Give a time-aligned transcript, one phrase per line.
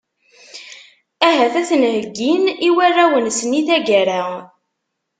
[1.27, 4.21] Ahat ad ten-heyyin i warraw-nsen, i tagara.